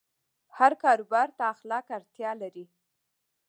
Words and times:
هر 0.57 0.71
کاروبار 0.83 1.27
ته 1.37 1.43
اخلاق 1.55 1.85
اړتیا 1.97 2.31
لري. 2.41 2.65